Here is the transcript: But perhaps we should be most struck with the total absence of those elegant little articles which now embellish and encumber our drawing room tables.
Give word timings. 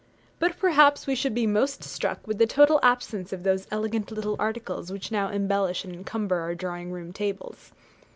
But 0.39 0.57
perhaps 0.57 1.05
we 1.05 1.13
should 1.13 1.35
be 1.35 1.45
most 1.45 1.83
struck 1.83 2.25
with 2.25 2.39
the 2.39 2.47
total 2.47 2.79
absence 2.81 3.31
of 3.31 3.43
those 3.43 3.67
elegant 3.69 4.09
little 4.09 4.35
articles 4.39 4.91
which 4.91 5.11
now 5.11 5.29
embellish 5.29 5.85
and 5.85 5.93
encumber 5.93 6.37
our 6.39 6.55
drawing 6.55 6.91
room 6.91 7.13
tables. 7.13 7.71